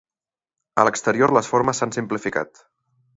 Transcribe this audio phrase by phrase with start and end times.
[0.83, 2.63] A l'exterior les formes s'han simplificat.